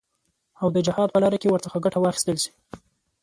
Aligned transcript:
او 0.61 0.67
د 0.75 0.77
جهاد 0.87 1.09
په 1.11 1.19
لاره 1.23 1.37
کې 1.41 1.47
ورڅخه 1.51 1.77
ګټه 1.85 1.99
واخیستل 2.01 2.37
شي. 2.43 2.51